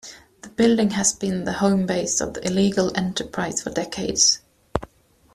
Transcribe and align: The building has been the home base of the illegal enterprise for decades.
The 0.41 0.49
building 0.49 0.89
has 0.91 1.13
been 1.13 1.43
the 1.43 1.51
home 1.53 1.85
base 1.85 2.21
of 2.21 2.33
the 2.33 2.43
illegal 2.43 2.91
enterprise 2.97 3.61
for 3.61 3.69
decades. 3.69 4.39